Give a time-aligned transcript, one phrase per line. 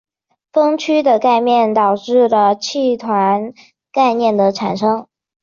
[0.51, 3.53] 锋区的概念导致了气团
[3.91, 5.07] 概念的产生。